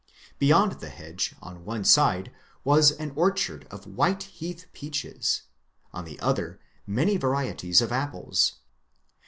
[0.39, 2.31] Beyond the hedge on one side
[2.63, 5.43] was an orchard of white heath peaches,
[5.93, 8.53] on the other many varieties of apples.